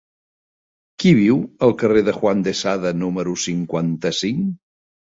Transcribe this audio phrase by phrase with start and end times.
[1.03, 1.37] Qui viu
[1.69, 4.53] al carrer de Juan de Sada número cinquanta-cinc?